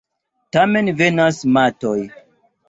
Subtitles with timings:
[0.55, 1.99] Tamen vanas matoj.